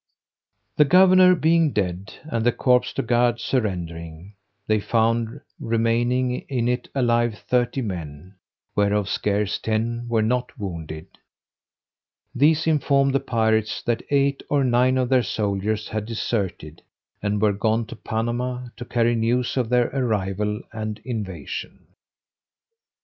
[0.77, 4.33] The governor being dead, and the corps du gard surrendering,
[4.65, 8.33] they found remaining in it alive thirty men,
[8.75, 11.05] whereof scarce ten were not wounded:
[12.33, 16.81] these informed the pirates that eight or nine of their soldiers had deserted,
[17.21, 21.85] and were gone to Panama, to carry news of their arrival and invasion.